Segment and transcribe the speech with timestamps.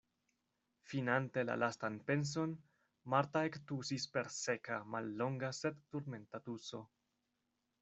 [0.91, 2.55] Finante la lastan penson,
[3.15, 6.83] Marta ektusis per seka, mallonga sed turmenta tuso.